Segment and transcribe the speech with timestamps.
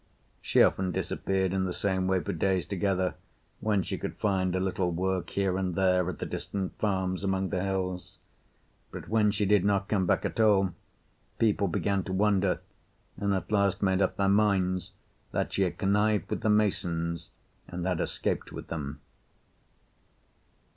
[0.41, 3.13] She often disappeared in the same way for days together,
[3.59, 7.49] when she could find a little work here and there at the distant farms among
[7.49, 8.17] the hills.
[8.89, 10.73] But when she did not come back at all,
[11.37, 12.61] people began to wonder,
[13.15, 14.89] and at last made up their minds
[15.33, 17.29] that she had connived with the masons
[17.67, 19.01] and had escaped with them.